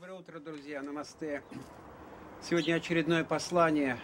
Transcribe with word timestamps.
Доброе 0.00 0.20
утро, 0.20 0.38
друзья, 0.38 0.80
намасте. 0.80 1.42
Сегодня 2.40 2.74
очередное 2.76 3.24
послание. 3.24 3.98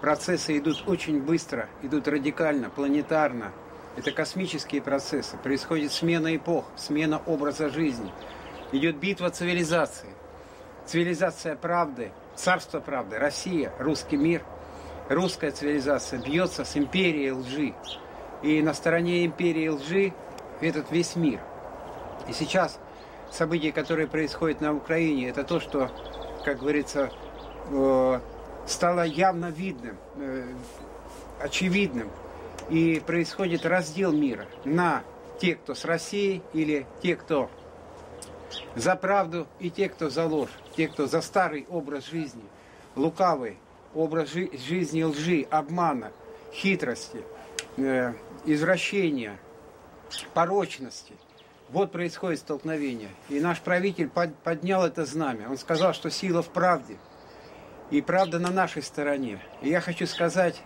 Процессы 0.00 0.56
идут 0.56 0.88
очень 0.88 1.20
быстро, 1.20 1.68
идут 1.82 2.08
радикально, 2.08 2.70
планетарно. 2.70 3.52
Это 3.94 4.10
космические 4.10 4.80
процессы. 4.80 5.36
Происходит 5.36 5.92
смена 5.92 6.34
эпох, 6.34 6.64
смена 6.76 7.20
образа 7.26 7.68
жизни. 7.68 8.10
Идет 8.72 8.96
битва 8.96 9.28
цивилизации. 9.28 10.08
Цивилизация 10.86 11.56
правды, 11.56 12.10
царство 12.34 12.80
правды, 12.80 13.18
Россия, 13.18 13.70
русский 13.78 14.16
мир. 14.16 14.42
Русская 15.10 15.50
цивилизация 15.50 16.22
бьется 16.22 16.64
с 16.64 16.74
империей 16.74 17.32
лжи. 17.32 17.74
И 18.42 18.62
на 18.62 18.72
стороне 18.72 19.26
империи 19.26 19.68
лжи 19.68 20.14
этот 20.62 20.90
весь 20.90 21.16
мир. 21.16 21.40
И 22.28 22.32
сейчас 22.32 22.80
события, 23.34 23.72
которые 23.72 24.06
происходят 24.06 24.60
на 24.60 24.74
Украине, 24.74 25.28
это 25.28 25.44
то, 25.44 25.60
что, 25.60 25.90
как 26.44 26.60
говорится, 26.60 27.10
э, 27.70 28.20
стало 28.66 29.02
явно 29.02 29.46
видным, 29.46 29.96
э, 30.16 30.46
очевидным. 31.40 32.10
И 32.70 33.02
происходит 33.04 33.66
раздел 33.66 34.12
мира 34.12 34.46
на 34.64 35.02
те, 35.38 35.56
кто 35.56 35.74
с 35.74 35.84
Россией, 35.84 36.42
или 36.54 36.86
те, 37.02 37.16
кто 37.16 37.50
за 38.76 38.96
правду, 38.96 39.46
и 39.58 39.68
те, 39.70 39.88
кто 39.88 40.08
за 40.08 40.26
ложь, 40.26 40.50
те, 40.76 40.88
кто 40.88 41.06
за 41.06 41.20
старый 41.20 41.66
образ 41.68 42.06
жизни, 42.06 42.44
лукавый 42.96 43.58
образ 43.94 44.30
жизни 44.30 45.02
лжи, 45.02 45.46
обмана, 45.50 46.12
хитрости, 46.52 47.22
э, 47.76 48.14
извращения, 48.46 49.38
порочности. 50.32 51.14
Вот 51.70 51.92
происходит 51.92 52.40
столкновение. 52.40 53.08
И 53.28 53.40
наш 53.40 53.60
правитель 53.60 54.08
поднял 54.08 54.84
это 54.84 55.04
знамя. 55.04 55.48
Он 55.48 55.56
сказал, 55.56 55.94
что 55.94 56.10
сила 56.10 56.42
в 56.42 56.48
правде. 56.50 56.96
И 57.90 58.00
правда 58.00 58.38
на 58.38 58.50
нашей 58.50 58.82
стороне. 58.82 59.40
И 59.62 59.68
я 59.68 59.80
хочу 59.80 60.06
сказать, 60.06 60.62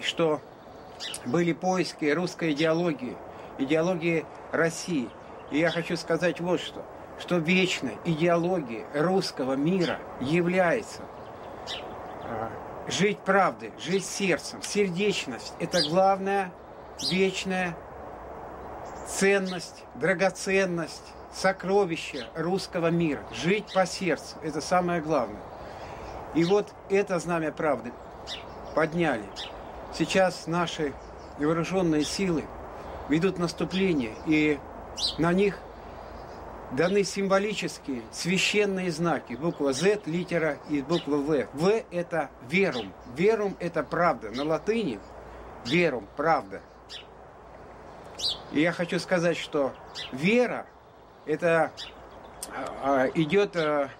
что 0.00 0.40
были 1.26 1.52
поиски 1.52 2.06
русской 2.06 2.52
идеологии, 2.52 3.16
идеологии 3.58 4.24
России. 4.52 5.08
И 5.50 5.58
я 5.58 5.70
хочу 5.70 5.96
сказать 5.96 6.40
вот 6.40 6.60
что, 6.60 6.84
что 7.18 7.38
вечной 7.38 7.96
идеологией 8.04 8.84
русского 8.94 9.54
мира 9.54 9.98
является 10.20 11.02
а, 12.24 12.50
жить 12.88 13.18
правдой, 13.18 13.72
жить 13.78 14.04
сердцем, 14.04 14.62
сердечность. 14.62 15.54
Это 15.58 15.82
главная 15.88 16.52
вечная 17.10 17.76
ценность, 19.08 19.84
драгоценность, 19.94 21.14
сокровище 21.32 22.26
русского 22.36 22.90
мира. 22.90 23.22
Жить 23.32 23.72
по 23.72 23.86
сердцу– 23.86 24.36
это 24.42 24.60
самое 24.60 25.00
главное. 25.00 25.40
И 26.34 26.44
вот 26.44 26.72
это 26.90 27.18
знамя 27.18 27.52
правды 27.52 27.92
подняли. 28.74 29.24
Сейчас 29.96 30.46
наши 30.46 30.92
вооруженные 31.38 32.04
силы 32.04 32.44
ведут 33.08 33.38
наступление, 33.38 34.14
и 34.26 34.58
на 35.16 35.32
них 35.32 35.58
даны 36.72 37.02
символические 37.02 38.02
священные 38.12 38.92
знаки. 38.92 39.34
Буква 39.34 39.72
Z, 39.72 40.02
литера 40.04 40.58
и 40.68 40.82
буква 40.82 41.16
В. 41.16 41.46
В– 41.54 41.82
это 41.90 42.28
верум. 42.48 42.92
Верум– 43.16 43.56
это 43.60 43.82
правда. 43.82 44.30
На 44.30 44.44
латыни 44.44 45.00
верум– 45.64 46.06
правда. 46.16 46.60
И 48.52 48.60
я 48.60 48.72
хочу 48.72 48.98
сказать, 48.98 49.36
что 49.36 49.72
вера 50.12 50.66
это 51.26 51.70
а, 52.50 53.04
а, 53.04 53.06
идет 53.14 53.56
а, 53.56 53.90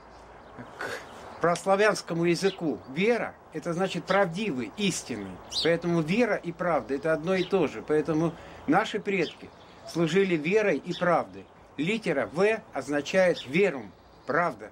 к 0.78 1.40
прославянскому 1.40 2.24
языку. 2.24 2.78
Вера– 2.88 3.34
это 3.52 3.72
значит 3.72 4.04
правдивый, 4.04 4.72
истинный. 4.76 5.36
Поэтому 5.62 6.00
вера 6.00 6.36
и 6.36 6.52
правда– 6.52 6.94
это 6.96 7.12
одно 7.12 7.34
и 7.34 7.44
то 7.44 7.66
же. 7.66 7.82
Поэтому 7.86 8.32
наши 8.66 8.98
предки 8.98 9.48
служили 9.88 10.36
верой 10.36 10.78
и 10.78 10.92
правдой. 10.98 11.46
Литера 11.76 12.28
«В» 12.32 12.60
означает 12.72 13.46
«верум», 13.46 13.92
«правда». 14.26 14.70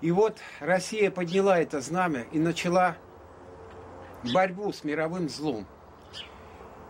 И 0.00 0.10
вот 0.10 0.38
Россия 0.60 1.10
подняла 1.10 1.58
это 1.58 1.80
знамя 1.80 2.24
и 2.32 2.38
начала 2.38 2.96
борьбу 4.32 4.72
с 4.72 4.82
мировым 4.82 5.28
злом. 5.28 5.66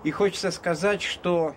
И 0.02 0.10
хочется 0.10 0.50
сказать, 0.50 1.02
что 1.02 1.54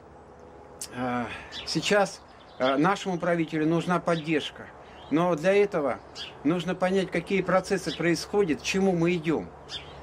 э, 0.94 1.26
сейчас 1.66 2.22
э, 2.59 2.76
нашему 2.76 3.18
правителю 3.18 3.66
нужна 3.68 4.00
поддержка. 4.00 4.68
Но 5.12 5.36
для 5.36 5.54
этого 5.54 6.00
нужно 6.44 6.76
понять, 6.76 7.09
какие 7.09 7.42
процессы 7.42 7.96
происходят, 7.96 8.59
к 8.59 8.64
чему 8.64 8.92
мы 8.92 9.14
идем. 9.14 9.48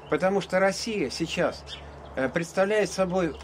Потому 0.09 0.41
что 0.41 0.59
Россия 0.59 1.11
сейчас 1.11 1.63
э, 2.15 2.29
представляет 2.29 2.89
собой, 2.89 3.35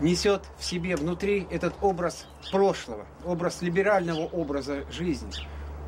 несет 0.00 0.42
в 0.58 0.64
себе 0.64 0.94
внутри 0.94 1.48
этот 1.50 1.74
образ 1.80 2.26
прошлого, 2.52 3.06
образ 3.24 3.62
либерального 3.62 4.26
образа 4.26 4.84
жизни, 4.92 5.32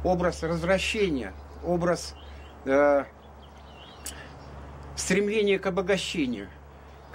образ 0.03 0.43
развращения, 0.43 1.33
образ 1.65 2.17
э, 2.65 3.05
стремления 4.97 5.61
к 5.61 5.67
обогащению– 5.67 6.49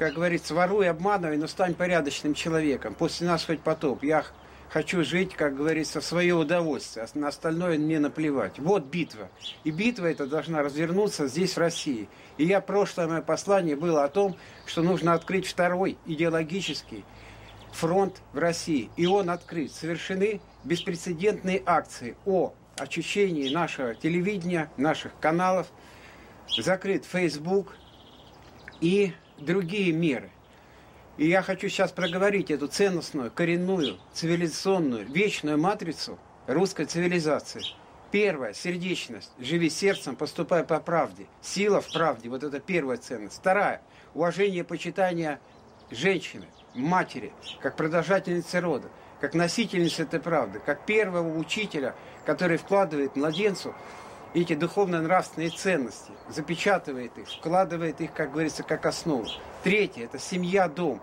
как 0.01 0.16
говорится, 0.16 0.56
воруй, 0.56 0.89
обманывай, 0.89 1.38
но 1.38 1.45
стань 1.45 1.75
порядочным 1.75 2.34
человеком. 2.34 2.95
После 2.95 3.28
нас 3.28 3.45
хоть 3.45 3.59
потоп. 3.59 4.03
Я 4.03 4.25
хочу 4.67 5.03
жить, 5.03 5.35
как 5.35 5.56
говорится, 5.56 6.01
в 6.01 6.03
свое 6.03 6.34
удовольствие, 6.34 7.06
а 7.06 7.19
на 7.19 7.28
остальное 7.28 7.78
мне 7.78 8.00
наплевать. 8.00 8.57
Вот 8.57 8.85
битва. 8.85 9.29
И 9.63 9.69
битва 9.69 10.07
эта 10.07 10.25
должна 10.25 10.63
развернуться 10.63 11.28
здесь, 11.28 11.53
в 11.53 11.59
России. 11.59 12.09
И 12.39 12.45
я, 12.45 12.62
прошлое 12.62 13.07
мое 13.07 13.22
послание 13.22 13.75
было 13.75 14.03
о 14.03 14.07
том, 14.07 14.35
что 14.66 14.81
нужно 14.81 15.13
открыть 15.13 15.45
второй 15.45 16.00
идеологический 16.07 17.06
фронт 17.72 18.23
в 18.33 18.39
России. 18.39 18.89
И 18.97 19.06
он 19.06 19.29
открыт. 19.29 19.72
Совершены 19.72 20.41
беспрецедентные 20.63 21.62
акции 21.63 22.18
о 22.25 22.56
очищении 22.75 23.53
нашего 23.53 23.94
телевидения, 23.94 24.72
наших 24.78 25.12
каналов. 25.19 25.68
Закрыт 26.57 27.06
Facebook 27.06 27.75
и 28.79 29.13
другие 29.46 29.91
меры. 29.91 30.29
И 31.18 31.28
я 31.28 31.41
хочу 31.41 31.68
сейчас 31.69 31.91
проговорить 31.91 32.52
эту 32.52 32.68
ценностную, 32.68 33.31
коренную, 33.31 34.00
цивилизационную, 34.13 35.06
вечную 35.06 35.57
матрицу 35.59 36.18
русской 36.47 36.85
цивилизации. 36.85 37.62
Первая– 38.12 38.53
сердечность. 38.56 39.31
Живи 39.40 39.69
сердцем, 39.69 40.16
поступай 40.16 40.63
по 40.63 40.80
правде. 40.80 41.28
Сила 41.41 41.81
в 41.81 41.91
правде. 41.91 42.30
Вот 42.30 42.44
это 42.44 42.59
первая 42.59 42.97
ценность. 42.97 43.38
Вторая– 43.38 43.81
уважение, 44.13 44.63
почитание 44.63 45.40
женщины, 45.91 46.47
матери, 46.74 47.34
как 47.62 47.75
продолжательницы 47.75 48.59
рода, 48.59 48.90
как 49.19 49.34
носительницы 49.34 50.03
этой 50.03 50.19
правды, 50.19 50.59
как 50.66 50.85
первого 50.85 51.38
учителя, 51.38 51.96
который 52.25 52.57
вкладывает 52.57 53.16
младенцу 53.16 53.74
эти 54.34 54.56
духовно-нравственные 54.56 55.50
ценности, 55.50 56.12
запечатывает 56.30 57.18
их, 57.18 57.28
вкладывает 57.30 58.00
их, 58.02 58.14
как 58.14 58.31
говорится, 58.31 58.64
как 58.64 58.86
основу. 58.86 59.28
Третье– 59.64 60.03
это 60.06 60.19
семья, 60.19 60.68
дом. 60.68 61.02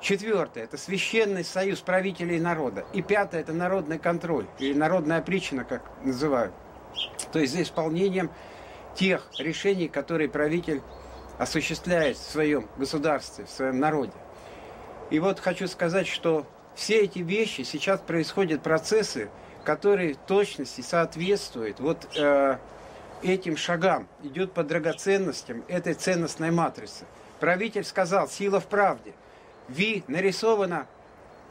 Четвертое– 0.00 0.64
это 0.64 0.76
священный 0.76 1.44
союз 1.44 1.80
правителей 1.80 2.40
народа. 2.40 2.84
И 2.92 3.02
пятое– 3.02 3.40
это 3.42 3.52
народный 3.52 3.98
контроль, 3.98 4.46
или 4.58 4.74
народная 4.74 5.22
причина, 5.22 5.64
как 5.64 5.82
называют. 6.02 6.54
То 7.32 7.38
есть 7.38 7.52
за 7.52 7.62
исполнением 7.62 8.30
тех 8.94 9.28
решений, 9.38 9.88
которые 9.88 10.28
правитель 10.28 10.82
осуществляет 11.38 12.16
в 12.16 12.30
своем 12.30 12.68
государстве, 12.76 13.44
в 13.44 13.50
своем 13.50 13.78
народе. 13.78 14.12
И 15.10 15.20
вот 15.20 15.38
хочу 15.38 15.68
сказать, 15.68 16.08
что 16.08 16.46
все 16.74 17.02
эти 17.02 17.20
вещи, 17.20 17.62
сейчас 17.62 18.00
происходят 18.00 18.62
процессы, 18.62 19.30
который 19.68 20.14
точности 20.26 20.80
соответствует 20.80 21.78
вот 21.78 22.08
э, 22.16 22.56
этим 23.22 23.58
шагам, 23.58 24.08
идет 24.22 24.54
по 24.54 24.64
драгоценностям 24.64 25.62
этой 25.68 25.92
ценностной 25.92 26.50
матрицы. 26.50 27.04
Правитель 27.38 27.84
сказал, 27.84 28.28
сила 28.28 28.60
в 28.60 28.66
правде. 28.66 29.12
Ви 29.68 30.04
нарисована 30.08 30.86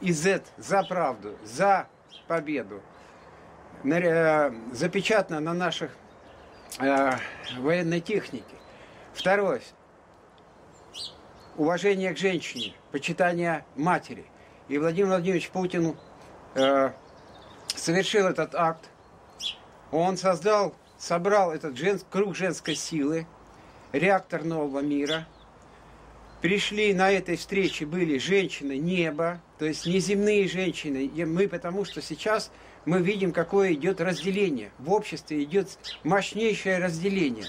и 0.00 0.12
Z 0.12 0.42
за 0.56 0.82
правду, 0.82 1.36
за 1.44 1.86
победу. 2.26 2.82
Э, 3.84 4.50
запечатано 4.72 5.38
на 5.38 5.54
наших 5.54 5.92
э, 6.80 7.12
военной 7.58 8.00
технике. 8.00 8.56
Второе. 9.14 9.60
Уважение 11.56 12.12
к 12.12 12.18
женщине, 12.18 12.74
почитание 12.90 13.64
матери. 13.76 14.24
И 14.66 14.76
Владимир 14.76 15.10
Владимирович 15.10 15.50
Путин 15.50 15.96
э, 16.56 16.90
совершил 17.88 18.26
этот 18.26 18.54
акт, 18.54 18.84
он 19.92 20.18
создал, 20.18 20.74
собрал 20.98 21.52
этот 21.52 21.78
жен, 21.78 21.98
круг 22.10 22.36
женской 22.36 22.74
силы, 22.74 23.26
реактор 23.92 24.44
нового 24.44 24.80
мира. 24.80 25.26
Пришли 26.42 26.92
на 26.92 27.10
этой 27.10 27.38
встрече 27.38 27.86
были 27.86 28.18
женщины 28.18 28.76
неба, 28.76 29.40
то 29.58 29.64
есть 29.64 29.86
неземные 29.86 30.46
женщины. 30.48 31.06
И 31.06 31.24
мы 31.24 31.48
потому 31.48 31.86
что 31.86 32.02
сейчас 32.02 32.50
мы 32.84 33.00
видим, 33.00 33.32
какое 33.32 33.72
идет 33.72 34.02
разделение. 34.02 34.70
В 34.78 34.92
обществе 34.92 35.42
идет 35.42 35.78
мощнейшее 36.04 36.76
разделение. 36.76 37.46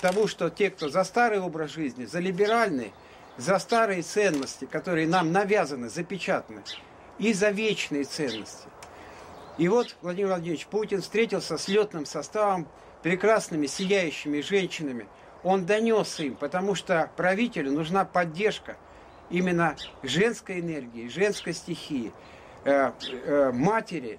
Тому, 0.00 0.26
что 0.26 0.48
те, 0.48 0.70
кто 0.70 0.88
за 0.88 1.04
старый 1.04 1.38
образ 1.38 1.72
жизни, 1.72 2.06
за 2.06 2.18
либеральный, 2.18 2.94
за 3.36 3.58
старые 3.58 4.00
ценности, 4.00 4.64
которые 4.64 5.06
нам 5.06 5.32
навязаны, 5.32 5.90
запечатаны, 5.90 6.62
и 7.18 7.34
за 7.34 7.50
вечные 7.50 8.04
ценности. 8.04 8.69
И 9.60 9.68
вот 9.68 9.94
Владимир 10.00 10.28
Владимирович 10.28 10.66
Путин 10.68 11.02
встретился 11.02 11.58
с 11.58 11.68
летным 11.68 12.06
составом, 12.06 12.66
прекрасными, 13.02 13.66
сияющими 13.66 14.40
женщинами. 14.40 15.06
Он 15.42 15.66
донес 15.66 16.18
им, 16.18 16.34
потому 16.34 16.74
что 16.74 17.10
правителю 17.14 17.70
нужна 17.70 18.06
поддержка 18.06 18.78
именно 19.28 19.76
женской 20.02 20.60
энергии, 20.60 21.08
женской 21.08 21.52
стихии, 21.52 22.10
э, 22.64 22.92
э, 23.02 23.52
матери, 23.52 24.18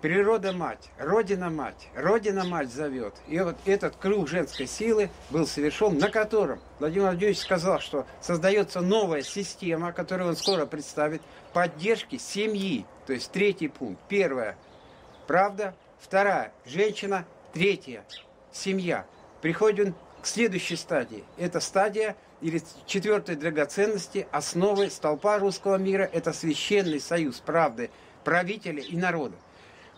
природа 0.00 0.52
мать, 0.52 0.90
родина 0.98 1.50
мать, 1.50 1.88
родина 1.94 2.44
мать 2.44 2.70
зовет. 2.70 3.14
И 3.28 3.38
вот 3.40 3.56
этот 3.64 3.96
круг 3.96 4.28
женской 4.28 4.66
силы 4.66 5.10
был 5.30 5.46
совершен, 5.46 5.98
на 5.98 6.10
котором 6.10 6.60
Владимир 6.78 7.06
Владимирович 7.06 7.40
сказал, 7.40 7.80
что 7.80 8.06
создается 8.20 8.80
новая 8.80 9.22
система, 9.22 9.92
которую 9.92 10.30
он 10.30 10.36
скоро 10.36 10.66
представит, 10.66 11.22
поддержки 11.52 12.18
семьи. 12.18 12.84
То 13.06 13.12
есть 13.12 13.30
третий 13.32 13.68
пункт. 13.68 14.00
Первое– 14.08 14.56
правда. 15.26 15.74
Вторая– 15.98 16.52
женщина. 16.66 17.24
Третья– 17.52 18.04
семья. 18.52 19.06
Приходим 19.40 19.94
к 20.20 20.26
следующей 20.26 20.76
стадии. 20.76 21.24
Это 21.38 21.60
стадия 21.60 22.16
или 22.42 22.62
четвертой 22.84 23.36
драгоценности, 23.36 24.26
основы 24.30 24.90
столпа 24.90 25.38
русского 25.38 25.76
мира– 25.76 26.08
это 26.12 26.32
священный 26.32 27.00
союз 27.00 27.36
правды 27.40 27.90
правителя 28.24 28.82
и 28.82 28.96
народа. 28.96 29.36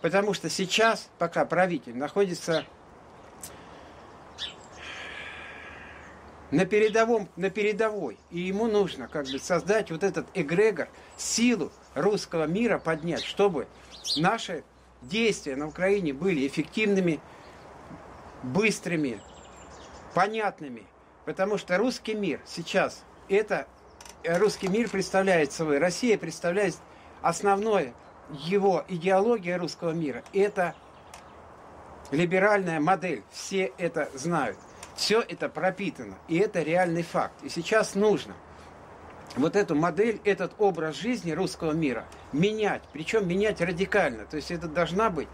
Потому 0.00 0.32
что 0.32 0.48
сейчас, 0.48 1.08
пока 1.18 1.44
правитель 1.44 1.96
находится 1.96 2.64
на, 6.50 6.64
передовом, 6.64 7.28
на 7.36 7.50
передовой, 7.50 8.18
и 8.30 8.40
ему 8.40 8.68
нужно 8.68 9.08
как 9.08 9.26
бы 9.26 9.38
создать 9.38 9.90
вот 9.90 10.04
этот 10.04 10.26
эгрегор, 10.34 10.88
силу 11.16 11.72
русского 11.94 12.46
мира 12.46 12.78
поднять, 12.78 13.24
чтобы 13.24 13.66
наши 14.16 14.62
действия 15.02 15.56
на 15.56 15.66
Украине 15.66 16.12
были 16.12 16.46
эффективными, 16.46 17.20
быстрыми, 18.42 19.20
понятными. 20.14 20.84
Потому 21.24 21.58
что 21.58 21.76
русский 21.76 22.14
мир 22.14 22.40
сейчас, 22.46 23.02
это 23.28 23.66
русский 24.24 24.68
мир 24.68 24.88
представляет 24.88 25.52
собой, 25.52 25.78
Россия 25.78 26.16
представляет 26.16 26.76
основное 27.20 27.92
его 28.30 28.84
идеология 28.88 29.58
русского 29.58 29.92
мира– 29.92 30.22
это 30.32 30.74
либеральная 32.10 32.80
модель. 32.80 33.22
Все 33.30 33.72
это 33.78 34.10
знают. 34.14 34.56
Все 34.96 35.20
это 35.20 35.48
пропитано. 35.48 36.16
И 36.28 36.38
это 36.38 36.62
реальный 36.62 37.02
факт. 37.02 37.34
И 37.42 37.48
сейчас 37.48 37.94
нужно 37.94 38.34
вот 39.36 39.56
эту 39.56 39.74
модель, 39.74 40.20
этот 40.24 40.52
образ 40.58 40.96
жизни 40.96 41.32
русского 41.32 41.72
мира 41.72 42.04
менять. 42.32 42.82
Причем 42.92 43.28
менять 43.28 43.60
радикально. 43.60 44.24
То 44.24 44.36
есть 44.36 44.50
это 44.50 44.68
должна 44.68 45.10
быть 45.10 45.28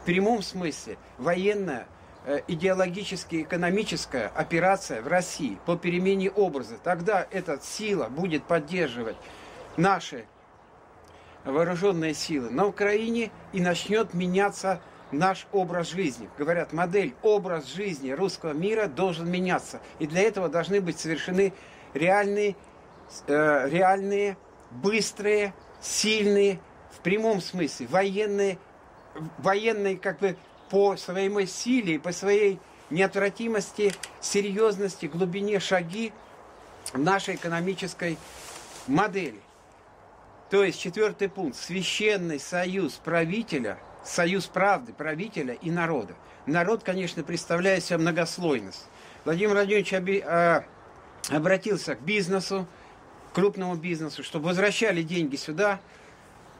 в 0.00 0.04
прямом 0.04 0.42
смысле 0.42 0.96
военная, 1.18 1.86
э, 2.24 2.40
идеологически 2.48 3.42
экономическая 3.42 4.28
операция 4.34 5.02
в 5.02 5.08
России 5.08 5.58
по 5.66 5.76
перемене 5.76 6.30
образа. 6.30 6.76
Тогда 6.82 7.26
эта 7.30 7.60
сила 7.60 8.08
будет 8.08 8.44
поддерживать 8.44 9.16
наши 9.76 10.24
вооруженные 11.44 12.14
силы 12.14 12.50
на 12.50 12.66
Украине 12.66 13.30
и 13.52 13.60
начнет 13.60 14.14
меняться 14.14 14.80
наш 15.10 15.46
образ 15.52 15.90
жизни. 15.90 16.28
Говорят, 16.38 16.72
модель, 16.72 17.14
образ 17.22 17.66
жизни 17.66 18.10
русского 18.10 18.52
мира 18.52 18.86
должен 18.86 19.30
меняться. 19.30 19.80
И 19.98 20.06
для 20.06 20.22
этого 20.22 20.48
должны 20.48 20.80
быть 20.80 20.98
совершены 20.98 21.52
реальные, 21.94 22.56
э, 23.26 23.68
реальные 23.68 24.36
быстрые, 24.70 25.54
сильные, 25.80 26.60
в 26.90 27.00
прямом 27.00 27.40
смысле, 27.40 27.86
военные, 27.88 28.58
военные 29.38 29.96
как 29.96 30.18
бы 30.20 30.36
по 30.70 30.96
своей 30.96 31.46
силе, 31.46 31.98
по 31.98 32.12
своей 32.12 32.58
неотвратимости, 32.90 33.92
серьезности, 34.20 35.06
глубине 35.06 35.60
шаги 35.60 36.12
нашей 36.94 37.34
экономической 37.34 38.18
модели. 38.86 39.40
То 40.52 40.64
есть 40.64 40.78
четвертый 40.78 41.30
пункт. 41.30 41.56
Священный 41.56 42.38
союз 42.38 43.00
правителя, 43.02 43.78
союз 44.04 44.44
правды 44.44 44.92
правителя 44.92 45.54
и 45.54 45.70
народа. 45.70 46.12
Народ, 46.44 46.82
конечно, 46.82 47.22
представляет 47.22 47.82
себе 47.82 47.96
многослойность. 47.96 48.84
Владимир 49.24 49.54
Владимирович 49.54 49.94
оби, 49.94 50.22
а, 50.22 50.66
обратился 51.30 51.94
к 51.94 52.02
бизнесу, 52.02 52.66
крупному 53.32 53.76
бизнесу, 53.76 54.22
чтобы 54.22 54.48
возвращали 54.48 55.00
деньги 55.00 55.36
сюда, 55.36 55.80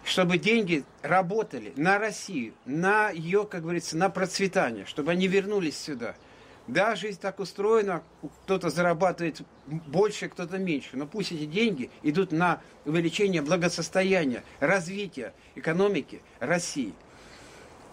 чтобы 0.04 0.38
деньги 0.38 0.84
работали 1.02 1.74
на 1.76 1.98
Россию, 1.98 2.54
на 2.64 3.10
ее, 3.10 3.44
как 3.44 3.60
говорится, 3.60 3.98
на 3.98 4.08
процветание, 4.08 4.86
чтобы 4.86 5.10
они 5.10 5.26
вернулись 5.28 5.76
сюда– 5.78 6.14
да, 6.68 6.94
жизнь 6.94 7.20
так 7.20 7.40
устроена, 7.40 8.02
кто-то 8.44 8.70
зарабатывает 8.70 9.42
больше, 9.66 10.28
кто-то 10.28 10.58
меньше, 10.58 10.96
но 10.96 11.06
пусть 11.06 11.32
эти 11.32 11.44
деньги 11.44 11.90
идут 12.02 12.32
на 12.32 12.60
увеличение 12.84 13.42
благосостояния, 13.42 14.44
развития 14.60 15.34
экономики 15.54 16.22
России. 16.38 16.94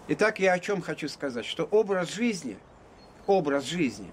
Итак, 0.07 0.39
я 0.39 0.53
о 0.53 0.59
чем 0.59 0.81
хочу 0.81 1.07
сказать, 1.07 1.45
что 1.45 1.65
образ 1.65 2.13
жизни, 2.13 2.57
образ 3.27 3.65
жизни, 3.65 4.11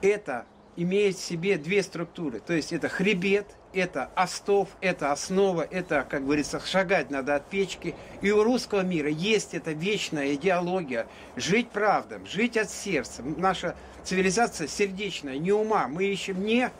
это 0.00 0.46
имеет 0.76 1.16
в 1.16 1.22
себе 1.22 1.58
две 1.58 1.82
структуры. 1.82 2.40
То 2.40 2.52
есть 2.52 2.72
это 2.72 2.88
хребет, 2.88 3.46
это 3.72 4.10
остов, 4.14 4.68
это 4.80 5.12
основа, 5.12 5.62
это, 5.62 6.06
как 6.08 6.24
говорится, 6.24 6.60
шагать 6.60 7.10
надо 7.10 7.36
от 7.36 7.48
печки. 7.48 7.94
И 8.20 8.30
у 8.30 8.42
русского 8.42 8.80
мира 8.80 9.08
есть 9.08 9.54
эта 9.54 9.72
вечная 9.72 10.34
идеология 10.34 11.06
жить 11.36 11.70
правдом, 11.70 12.26
жить 12.26 12.56
от 12.56 12.70
сердца. 12.70 13.22
Наша 13.22 13.74
цивилизация 14.04 14.66
сердечная, 14.66 15.38
не 15.38 15.52
ума. 15.52 15.88
Мы 15.88 16.04
ищем 16.04 16.44
не 16.44 16.70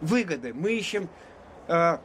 выгоды, 0.00 0.52
мы 0.52 0.72
ищем, 0.72 1.08
э, 1.68 1.98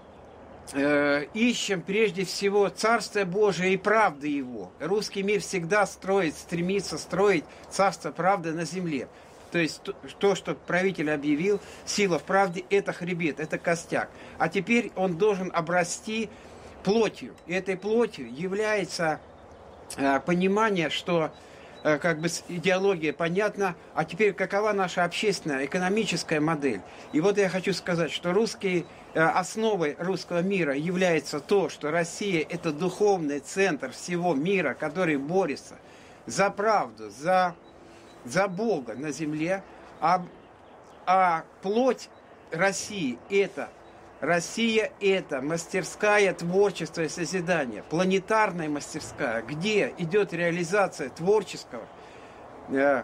э, 0.74 1.26
ищем 1.34 1.82
прежде 1.82 2.26
всего 2.26 2.70
Царство 2.70 3.26
Божие 3.26 3.74
и 3.74 3.78
правды 3.78 4.28
Его. 4.28 4.72
Русский 4.80 5.24
мир 5.24 5.42
всегда 5.42 5.86
строит, 5.86 6.36
стремится 6.36 6.98
строить 6.98 7.44
Царство 7.70 8.12
правды 8.12 8.54
на 8.54 8.66
земле. 8.66 9.08
То 9.52 9.60
есть 9.60 9.82
то, 10.20 10.36
что 10.36 10.56
правитель 10.56 11.12
объявил, 11.12 11.60
сила 11.86 12.20
в 12.20 12.24
правде, 12.24 12.64
это 12.70 12.94
хребет, 12.94 13.40
это 13.40 13.58
костяк. 13.58 14.10
А 14.38 14.50
теперь 14.50 14.92
он 14.96 15.18
должен 15.18 15.52
обрасти 15.54 16.30
плотью. 16.84 17.34
И 17.48 17.54
этой 17.54 17.78
плотью 17.78 18.32
является 18.34 19.20
э, 19.98 20.20
понимание, 20.22 20.90
что 20.90 21.32
э, 21.84 21.98
как 21.98 22.20
бы 22.20 22.28
идеология 22.48 23.14
понятна, 23.14 23.76
а 23.96 24.06
теперь 24.06 24.34
какова 24.34 24.74
наша 24.74 25.04
общественная, 25.04 25.66
экономическая 25.66 26.40
модель. 26.40 26.82
И 27.12 27.22
вот 27.22 27.38
я 27.38 27.50
хочу 27.50 27.74
сказать, 27.74 28.12
что 28.12 28.34
русские, 28.34 28.86
э, 29.14 29.22
основой 29.22 29.96
русского 30.00 30.42
мира 30.42 30.76
является 30.76 31.40
то, 31.40 31.70
что 31.70 31.92
Россия 31.92 32.46
это 32.48 32.72
духовный 32.72 33.40
центр 33.40 33.92
всего 33.92 34.34
мира, 34.34 34.74
который 34.74 35.18
борется 35.18 35.76
за 36.26 36.50
правду, 36.52 37.10
за 37.10 37.56
за 38.26 38.48
Бога 38.48 38.96
на 38.96 39.12
земле, 39.12 39.64
а, 40.02 40.26
а 41.06 41.44
плоть 41.62 42.10
России 42.52 43.18
это 43.30 43.70
Россия 44.20 44.92
это 45.00 45.42
мастерская 45.42 46.34
творчества 46.34 47.04
и 47.04 47.08
созидания, 47.08 47.84
планетарная 47.84 48.68
мастерская, 48.68 49.42
где 49.42 49.94
идет 49.98 50.34
реализация 50.34 51.10
творческого, 51.10 51.84
э, 52.70 53.04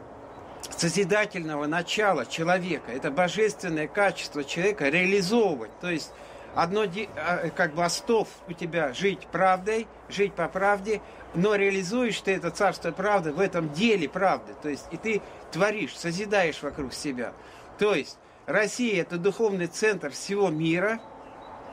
созидательного 0.75 1.67
начала 1.67 2.25
человека. 2.25 2.91
Это 2.91 3.11
божественное 3.11 3.87
качество 3.87 4.43
человека 4.43 4.89
реализовывать. 4.89 5.71
То 5.79 5.89
есть 5.89 6.11
одно 6.55 6.85
а, 7.17 7.49
как 7.49 7.75
бы 7.75 7.83
остов 7.83 8.27
у 8.47 8.53
тебя 8.53 8.93
жить 8.93 9.27
правдой, 9.31 9.87
жить 10.09 10.33
по 10.33 10.47
правде, 10.47 11.01
но 11.33 11.55
реализуешь 11.55 12.19
ты 12.21 12.31
это 12.35 12.49
царство 12.49 12.91
правды 12.91 13.33
в 13.33 13.39
этом 13.39 13.71
деле 13.73 14.09
правды. 14.09 14.53
То 14.61 14.69
есть 14.69 14.85
и 14.91 14.97
ты 14.97 15.21
творишь, 15.51 15.95
созидаешь 15.95 16.63
вокруг 16.63 16.93
себя. 16.93 17.33
То 17.77 17.93
есть 17.93 18.17
Россия 18.45 19.01
это 19.01 19.17
духовный 19.17 19.67
центр 19.67 20.11
всего 20.11 20.49
мира, 20.49 20.99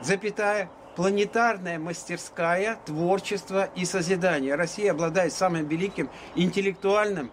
запятая, 0.01 0.69
планетарная 0.95 1.79
мастерская 1.79 2.77
творчества 2.85 3.69
и 3.75 3.85
созидания. 3.85 4.55
Россия 4.55 4.91
обладает 4.91 5.33
самым 5.33 5.67
великим 5.67 6.09
интеллектуальным 6.35 7.31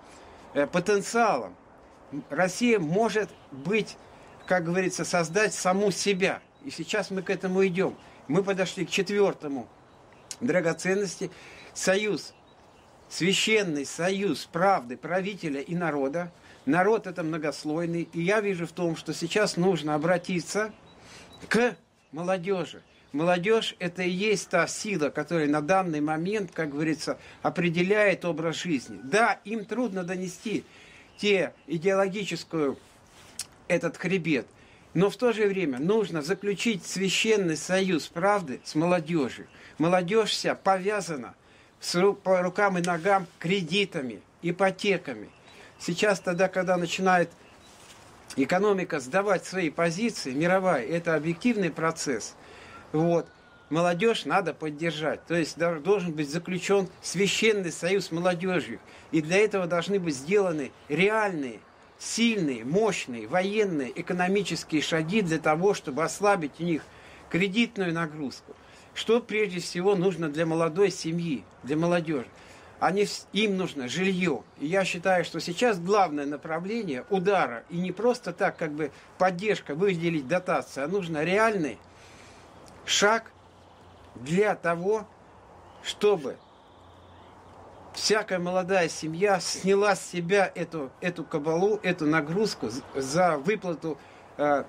э, 0.54 0.66
потенциалом. 0.66 1.54
Россия 2.28 2.78
может 2.78 3.30
быть, 3.50 3.96
как 4.46 4.64
говорится, 4.64 5.04
создать 5.04 5.54
саму 5.54 5.90
себя. 5.90 6.40
И 6.64 6.70
сейчас 6.70 7.10
мы 7.10 7.22
к 7.22 7.30
этому 7.30 7.66
идем. 7.66 7.96
Мы 8.28 8.42
подошли 8.42 8.84
к 8.84 8.90
четвертому 8.90 9.68
драгоценности– 10.40 11.30
союз 11.74 12.34
священный 13.10 13.84
союз 13.84 14.46
правды 14.46 14.96
правителя 14.96 15.60
и 15.60 15.74
народа. 15.74 16.32
Народ 16.64 17.06
это 17.06 17.22
многослойный, 17.22 18.08
и 18.12 18.22
я 18.22 18.40
вижу 18.40 18.66
в 18.66 18.72
том, 18.72 18.96
что 18.96 19.12
сейчас 19.12 19.56
нужно 19.56 19.94
обратиться 19.94 20.72
к 21.48 21.76
молодежи. 22.12 22.82
Молодежь– 23.12 23.74
это 23.80 24.04
и 24.04 24.10
есть 24.10 24.50
та 24.50 24.68
сила, 24.68 25.10
которая 25.10 25.48
на 25.48 25.60
данный 25.60 26.00
момент, 26.00 26.52
как 26.52 26.70
говорится, 26.70 27.18
определяет 27.42 28.24
образ 28.24 28.56
жизни. 28.56 29.00
Да, 29.02 29.40
им 29.44 29.64
трудно 29.64 30.04
донести 30.04 30.64
те 31.16 31.52
идеологическую 31.66 32.78
этот 33.66 33.96
хребет, 33.96 34.46
но 34.94 35.08
в 35.10 35.16
то 35.16 35.32
же 35.32 35.46
время 35.46 35.78
нужно 35.78 36.22
заключить 36.22 36.84
священный 36.84 37.56
союз 37.56 38.08
правды 38.08 38.60
с 38.64 38.74
молодежью. 38.74 39.46
Молодежь 39.78 40.30
вся 40.30 40.54
повязана 40.54 41.34
с, 41.80 42.12
по 42.12 42.42
рукам 42.42 42.78
и 42.78 42.82
ногам 42.82 43.26
кредитами, 43.38 44.20
ипотеками. 44.42 45.30
Сейчас 45.78 46.20
тогда, 46.20 46.48
когда 46.48 46.76
начинает 46.76 47.30
экономика 48.36 49.00
сдавать 49.00 49.44
свои 49.44 49.70
позиции, 49.70 50.32
мировая, 50.32 50.84
это 50.84 51.14
объективный 51.14 51.70
процесс. 51.70 52.34
Вот. 52.92 53.26
Молодежь 53.70 54.24
надо 54.24 54.52
поддержать. 54.52 55.24
То 55.26 55.36
есть 55.36 55.56
должен 55.56 56.12
быть 56.12 56.28
заключен 56.28 56.88
священный 57.00 57.70
союз 57.70 58.10
молодежью. 58.10 58.80
И 59.12 59.22
для 59.22 59.38
этого 59.38 59.68
должны 59.68 60.00
быть 60.00 60.16
сделаны 60.16 60.72
реальные, 60.88 61.60
сильные, 62.00 62.64
мощные 62.64 63.28
военные, 63.28 63.92
экономические 64.00 64.82
шаги 64.82 65.20
для 65.20 65.38
того, 65.38 65.74
чтобы 65.74 66.02
ослабить 66.02 66.58
у 66.58 66.64
них 66.64 66.82
кредитную 67.28 67.92
нагрузку. 67.92 68.56
Что 68.94 69.20
прежде 69.20 69.60
всего 69.60 69.94
нужно 69.94 70.28
для 70.30 70.46
молодой 70.46 70.90
семьи, 70.90 71.44
для 71.62 71.76
молодежи? 71.76 72.26
Они, 72.80 73.06
им 73.34 73.58
нужно 73.58 73.88
жилье. 73.88 74.42
И 74.58 74.66
я 74.66 74.86
считаю, 74.86 75.24
что 75.26 75.38
сейчас 75.38 75.78
главное 75.78 76.24
направление 76.24 77.04
удара, 77.10 77.64
и 77.68 77.76
не 77.76 77.92
просто 77.92 78.32
так, 78.32 78.56
как 78.56 78.72
бы 78.72 78.90
поддержка, 79.18 79.74
выделить 79.74 80.26
дотации, 80.26 80.82
а 80.82 80.88
нужно 80.88 81.22
реальный 81.22 81.78
шаг 82.86 83.30
для 84.14 84.54
того, 84.54 85.06
чтобы 85.82 86.36
всякая 87.94 88.38
молодая 88.38 88.88
семья 88.88 89.40
сняла 89.40 89.96
с 89.96 90.10
себя 90.10 90.50
эту, 90.54 90.90
эту 91.00 91.24
кабалу, 91.24 91.80
эту 91.82 92.06
нагрузку 92.06 92.70
за 92.94 93.36
выплату 93.36 93.98
э, 94.36 94.64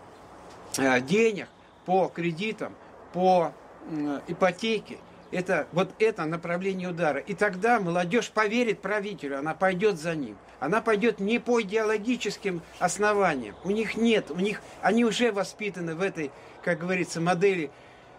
э, 0.78 1.02
денег 1.02 1.48
по 1.86 2.08
кредитам, 2.08 2.76
по 3.14 3.54
э, 3.90 4.20
ипотеке– 4.28 4.98
это, 5.32 5.68
вот 5.72 5.92
это 6.00 6.26
направление 6.26 6.90
удара. 6.90 7.20
И 7.20 7.34
тогда 7.34 7.80
молодежь 7.80 8.30
поверит 8.30 8.82
правителю, 8.82 9.40
она 9.40 9.54
пойдет 9.54 10.00
за 10.00 10.16
ним. 10.16 10.38
Она 10.60 10.82
пойдет 10.82 11.20
не 11.20 11.40
по 11.40 11.62
идеологическим 11.62 12.62
основаниям. 12.80 13.56
У 13.64 13.72
них 13.72 13.96
нет, 13.96 14.30
у 14.30 14.38
них, 14.38 14.62
они 14.82 15.06
уже 15.06 15.32
воспитаны 15.32 15.96
в 15.96 16.02
этой, 16.02 16.32
как 16.64 16.80
говорится, 16.80 17.20
модели 17.20 17.72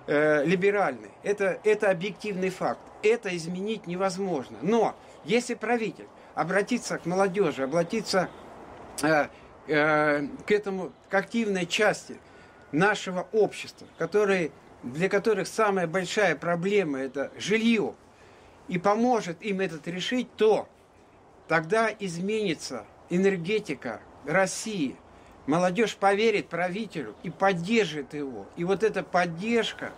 э, 0.07 0.45
либеральной. 0.45 1.11
Это, 1.23 1.59
это 1.65 1.91
объективный 1.91 2.51
факт. 2.51 2.81
Это 3.03 3.35
изменить 3.37 3.87
невозможно. 3.87 4.59
Но 4.63 4.95
если 5.25 5.55
правитель 5.55 6.09
обратится 6.35 6.99
к 6.99 7.07
молодежи, 7.07 7.63
обратиться 7.65 8.29
э, 9.03 9.27
э, 9.67 10.27
к 10.47 10.51
этому, 10.51 10.93
к 11.09 11.15
активной 11.15 11.67
части 11.67 12.17
нашего 12.73 13.27
общества, 13.33 13.87
которые 13.99 14.51
для 14.83 15.09
которых 15.09 15.47
самая 15.47 15.87
большая 15.87 16.35
проблема 16.37 16.99
это 16.99 17.31
жилье, 17.39 17.95
и 18.69 18.79
поможет 18.79 19.43
им 19.43 19.61
этот 19.61 19.87
решить, 19.89 20.29
то 20.37 20.69
тогда 21.49 21.91
изменится 21.99 22.85
энергетика 23.11 24.01
России. 24.25 24.97
Молодежь 25.47 25.97
поверит 25.97 26.49
правителю 26.49 27.15
и 27.23 27.31
поддержит 27.31 28.15
его. 28.15 28.47
И 28.57 28.65
вот 28.65 28.83
эта 28.83 29.03
поддержка 29.03 29.91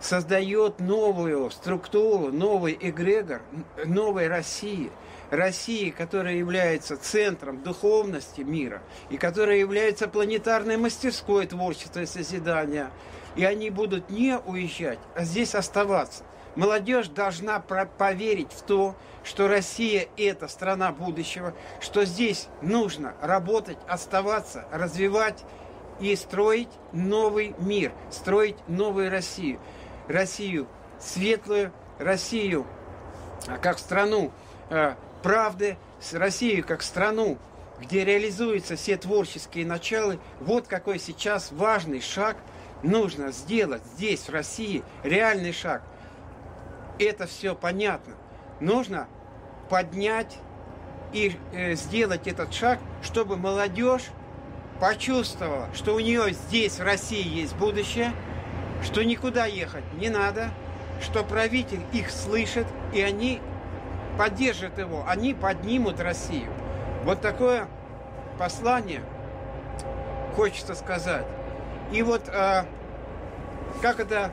создает 0.00 0.78
новую 0.80 1.50
структуру, 1.50 2.30
новый 2.30 2.76
эгрегор 2.80 3.42
новой 3.84 4.28
России. 4.28 4.90
России, 5.30 5.90
которая 5.90 6.36
является 6.36 6.96
центром 6.96 7.60
духовности 7.60 8.42
мира 8.42 8.80
и 9.10 9.16
которая 9.16 9.56
является 9.56 10.06
планетарной 10.06 10.76
мастерской 10.76 11.46
творчества 11.46 12.00
и 12.00 12.06
созидания– 12.06 12.90
и 13.36 13.44
они 13.44 13.70
будут 13.70 14.10
не 14.10 14.38
уезжать, 14.38 14.98
а 15.14 15.24
здесь 15.24 15.54
оставаться. 15.54 16.24
Молодежь 16.56 17.08
должна 17.08 17.60
поверить 17.60 18.52
в 18.52 18.62
то, 18.62 18.96
что 19.22 19.46
Россия– 19.46 20.08
это 20.16 20.48
страна 20.48 20.90
будущего, 20.90 21.54
что 21.80 22.04
здесь 22.04 22.48
нужно 22.62 23.14
работать, 23.20 23.78
оставаться, 23.86 24.66
развивать 24.72 25.44
и 26.00 26.14
строить 26.16 26.68
новый 26.92 27.54
мир, 27.58 27.92
строить 28.10 28.56
новую 28.68 29.10
Россию. 29.10 29.60
Россию 30.08 30.66
светлую, 30.98 31.72
Россию 31.98 32.66
а, 33.48 33.58
как 33.58 33.78
страну 33.78 34.32
э, 34.70 34.94
правды, 35.22 35.76
Россию 36.12 36.64
как 36.66 36.82
страну, 36.82 37.38
где 37.80 38.04
реализуются 38.04 38.76
все 38.76 38.96
творческие 38.96 39.66
началы. 39.66 40.18
Вот 40.40 40.66
какой 40.66 40.98
сейчас 40.98 41.52
важный 41.52 42.00
шаг– 42.00 42.36
нужно 42.82 43.32
сделать 43.32 43.82
здесь, 43.94 44.20
в 44.20 44.30
России, 44.30 44.82
реальный 45.02 45.52
шаг. 45.52 45.82
Это 46.98 47.26
все 47.26 47.54
понятно. 47.54 48.14
Нужно 48.60 49.06
поднять 49.68 50.38
и 51.12 51.36
э, 51.52 51.74
сделать 51.74 52.26
этот 52.26 52.54
шаг, 52.54 52.78
чтобы 53.02 53.36
молодежь 53.36 54.04
почувствовала, 54.80 55.68
что 55.74 55.94
у 55.94 56.00
нее 56.00 56.32
здесь, 56.32 56.78
в 56.78 56.82
России, 56.82 57.26
есть 57.26 57.56
будущее, 57.56 58.12
что 58.82 59.02
никуда 59.04 59.46
ехать 59.46 59.84
не 59.94 60.08
надо, 60.08 60.50
что 61.00 61.22
правитель 61.24 61.82
их 61.92 62.10
слышит, 62.10 62.66
и 62.92 63.00
они 63.00 63.40
поддержат 64.18 64.78
его, 64.78 65.04
они 65.06 65.34
поднимут 65.34 66.00
Россию. 66.00 66.52
Вот 67.04 67.20
такое 67.20 67.68
послание 68.38 69.02
хочется 70.34 70.74
сказать. 70.74 71.26
И 71.92 72.02
вот 72.02 72.28
а, 72.28 72.66
как 73.80 74.00
это 74.00 74.32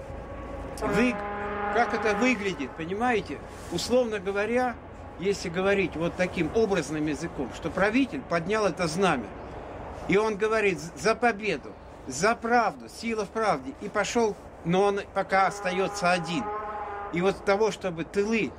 вы, 0.82 1.14
как 1.74 1.94
это 1.94 2.16
выглядит, 2.16 2.70
понимаете? 2.72 3.38
Условно 3.72 4.20
говоря, 4.20 4.76
если 5.20 5.50
говорить 5.50 5.96
вот 5.96 6.16
таким 6.16 6.50
образным 6.56 7.08
языком, 7.08 7.50
что 7.56 7.70
правитель 7.70 8.22
поднял 8.22 8.66
это 8.66 8.88
знамя, 8.88 9.28
и 10.08 10.18
он 10.18 10.38
говорит 10.38 10.80
за 10.80 11.16
победу, 11.16 11.72
за 12.08 12.36
правду, 12.36 12.90
сила 12.90 13.26
в 13.26 13.30
правде, 13.30 13.74
и 13.82 13.90
пошел, 13.90 14.36
но 14.66 14.84
он 14.84 15.02
пока 15.14 15.48
остается 15.48 16.12
один. 16.12 16.44
И 17.14 17.22
вот 17.22 17.44
того, 17.46 17.72
чтобы 17.72 18.04
тылы 18.04 18.52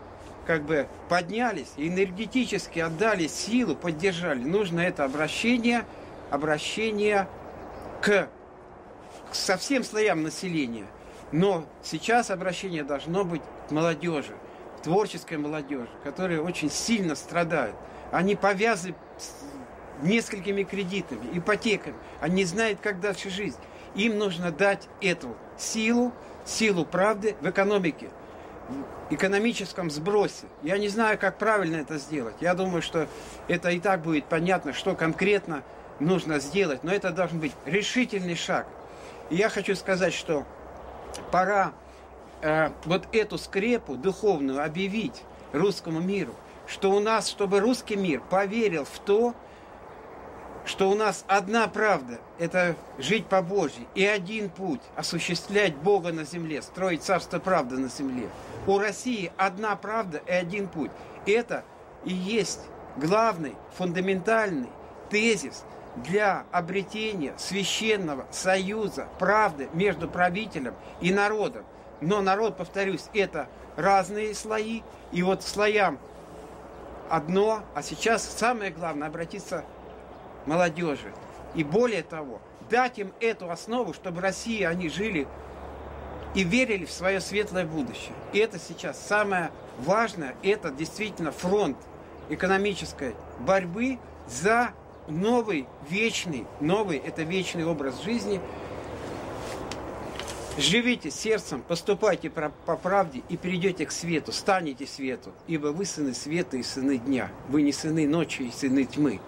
как 0.46 0.62
бы 0.62 0.86
поднялись, 1.08 1.72
энергетически 1.76 2.78
отдали 2.78 3.26
силу, 3.26 3.74
поддержали, 3.74 4.44
нужно 4.44 4.80
это 4.80 5.04
обращение, 5.04 5.84
обращение 6.30 7.26
к 8.00 8.28
со 9.32 9.56
всем 9.56 9.84
слоям 9.84 10.22
населения. 10.22 10.86
Но 11.34 11.66
сейчас 11.82 12.30
обращение 12.30 12.84
должно 12.84 13.24
быть 13.24 13.42
к 13.68 13.72
молодежи, 13.72 14.36
к 14.78 14.82
творческой 14.82 15.36
молодежи, 15.36 15.90
которая 16.04 16.40
очень 16.40 16.70
сильно 16.70 17.16
страдает. 17.16 17.74
Они 18.12 18.36
повязаны 18.36 18.94
с 19.18 19.32
несколькими 20.04 20.62
кредитами, 20.62 21.36
ипотеками. 21.36 21.96
Они 22.20 22.44
знают, 22.44 22.78
как 22.80 23.00
дальше 23.00 23.30
жить. 23.30 23.56
Им 23.96 24.16
нужно 24.16 24.52
дать 24.52 24.88
эту 25.00 25.36
силу, 25.58 26.12
силу 26.44 26.84
правды 26.84 27.34
в 27.40 27.50
экономике, 27.50 28.10
в 29.10 29.14
экономическом 29.14 29.90
сбросе. 29.90 30.46
Я 30.62 30.78
не 30.78 30.86
знаю, 30.86 31.18
как 31.18 31.36
правильно 31.36 31.78
это 31.78 31.98
сделать. 31.98 32.36
Я 32.38 32.54
думаю, 32.54 32.80
что 32.80 33.08
это 33.48 33.70
и 33.70 33.80
так 33.80 34.02
будет 34.02 34.26
понятно, 34.26 34.72
что 34.72 34.94
конкретно 34.94 35.64
нужно 35.98 36.38
сделать. 36.38 36.84
Но 36.84 36.92
это 36.92 37.10
должен 37.10 37.40
быть 37.40 37.54
решительный 37.66 38.36
шаг– 38.36 38.68
и 39.30 39.36
я 39.36 39.48
хочу 39.48 39.74
сказать, 39.74 40.12
что 40.12 40.44
пора 41.30 41.72
э, 42.42 42.70
вот 42.84 43.08
эту 43.12 43.38
скрепу 43.38 43.96
духовную 43.96 44.64
объявить 44.64 45.22
русскому 45.52 46.00
миру, 46.00 46.34
что 46.66 46.90
у 46.90 47.00
нас, 47.00 47.28
чтобы 47.28 47.60
русский 47.60 47.96
мир 47.96 48.22
поверил 48.30 48.84
в 48.84 48.98
то, 49.00 49.34
что 50.64 50.88
у 50.90 50.94
нас 50.94 51.24
одна 51.28 51.68
правда– 51.68 52.20
это 52.38 52.74
жить 52.98 53.26
по 53.26 53.42
Божьей, 53.42 53.86
и 53.94 54.04
один 54.04 54.48
путь– 54.48 54.80
осуществлять 54.96 55.76
Бога 55.76 56.10
на 56.12 56.24
земле, 56.24 56.62
строить 56.62 57.02
царство 57.02 57.38
правды 57.38 57.76
на 57.76 57.88
земле. 57.88 58.28
У 58.66 58.78
России 58.78 59.30
одна 59.36 59.76
правда 59.76 60.22
и 60.26 60.32
один 60.32 60.68
путь. 60.68 60.90
Это 61.26 61.64
и 62.04 62.14
есть 62.14 62.60
главный, 62.96 63.54
фундаментальный 63.76 64.70
тезис– 65.10 65.64
для 65.96 66.44
обретения 66.50 67.34
священного 67.38 68.26
союза 68.30 69.08
правды 69.18 69.68
между 69.72 70.08
правителем 70.08 70.74
и 71.00 71.12
народом. 71.12 71.64
Но 72.00 72.20
народ, 72.20 72.56
повторюсь, 72.56 73.08
это 73.14 73.48
разные 73.76 74.34
слои. 74.34 74.82
И 75.12 75.22
вот 75.22 75.42
слоям 75.42 75.98
одно, 77.08 77.62
а 77.74 77.82
сейчас 77.82 78.24
самое 78.24 78.70
главное 78.70 79.08
обратиться 79.08 79.64
к 80.44 80.46
молодежи. 80.46 81.12
И 81.54 81.62
более 81.62 82.02
того, 82.02 82.40
дать 82.68 82.98
им 82.98 83.12
эту 83.20 83.50
основу, 83.50 83.92
чтобы 83.94 84.18
в 84.18 84.22
России 84.22 84.62
они 84.62 84.88
жили 84.88 85.28
и 86.34 86.42
верили 86.42 86.84
в 86.84 86.90
свое 86.90 87.20
светлое 87.20 87.64
будущее. 87.64 88.14
И 88.32 88.38
это 88.38 88.58
сейчас 88.58 88.98
самое 88.98 89.52
важное, 89.78 90.34
это 90.42 90.70
действительно 90.70 91.30
фронт 91.30 91.76
экономической 92.28 93.14
борьбы 93.38 93.98
за 94.26 94.72
новый, 95.08 95.66
вечный, 95.88 96.46
новый, 96.60 96.98
это 96.98 97.22
вечный 97.22 97.64
образ 97.64 98.02
жизни. 98.02 98.40
Живите 100.56 101.10
сердцем, 101.10 101.62
поступайте 101.66 102.30
по 102.30 102.76
правде 102.76 103.22
и 103.28 103.36
придете 103.36 103.86
к 103.86 103.90
свету, 103.90 104.30
станете 104.30 104.86
свету, 104.86 105.32
ибо 105.48 105.68
вы 105.68 105.84
сыны 105.84 106.14
света 106.14 106.56
и 106.56 106.62
сыны 106.62 106.98
дня. 106.98 107.30
Вы 107.48 107.62
не 107.62 107.72
сыны 107.72 108.06
ночи 108.06 108.42
и 108.42 108.50
сыны 108.52 108.84
тьмы. 108.84 109.20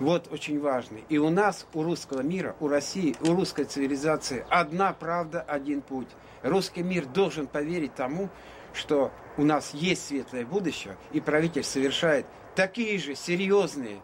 Вот 0.00 0.32
очень 0.32 0.58
важный. 0.58 1.04
И 1.08 1.18
у 1.18 1.30
нас, 1.30 1.64
у 1.74 1.84
русского 1.84 2.22
мира, 2.22 2.56
у 2.58 2.66
России, 2.66 3.14
у 3.20 3.34
русской 3.34 3.66
цивилизации 3.66 4.44
одна 4.48 4.92
правда, 4.92 5.42
один 5.42 5.80
путь. 5.80 6.08
Русский 6.42 6.82
мир 6.82 7.06
должен 7.06 7.46
поверить 7.46 7.94
тому, 7.94 8.28
что 8.74 9.12
у 9.36 9.44
нас 9.44 9.72
есть 9.74 10.08
светлое 10.08 10.44
будущее, 10.44 10.96
и 11.12 11.20
правитель 11.20 11.62
совершает 11.62 12.26
такие 12.56 12.98
же 12.98 13.14
серьезные 13.14 14.00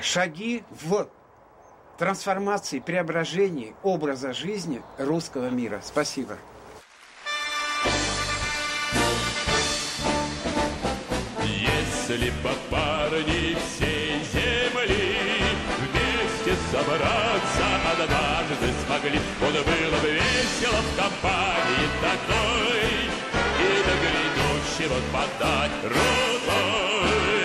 шаги 0.00 0.64
в 0.70 1.08
трансформации, 1.98 2.80
преображении 2.80 3.74
образа 3.82 4.32
жизни 4.32 4.82
русского 4.98 5.50
мира. 5.50 5.80
Спасибо. 5.84 6.36
Если 11.44 12.30
бы 12.42 12.50
парни 12.70 13.54
всей 13.54 14.22
земли 14.32 15.16
вместе 15.78 16.56
собраться 16.70 17.66
однажды 17.92 18.68
смогли, 18.84 19.20
он 19.40 19.52
было 19.52 20.00
бы 20.00 20.10
весело 20.10 20.80
в 20.80 20.96
компании 20.96 21.86
такой 22.02 22.82
и 23.60 23.82
до 23.86 23.94
грядущего 24.02 24.98
подать 25.12 25.84
рукой. 25.84 27.41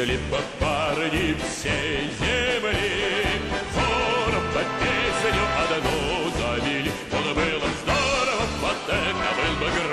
Если 0.00 0.16
бы 0.30 0.38
парни 0.58 1.36
всей 1.44 2.08
земли. 2.18 3.22
Хором 3.74 4.44
под 4.54 4.68
песню 4.80 5.44
одну 5.60 6.30
завели. 6.38 6.90
Было 7.10 7.68
здорово, 7.82 8.44
вот 8.62 8.80
это 8.88 9.28
был 9.36 9.54
бы 9.60 9.68
гром 9.76 9.89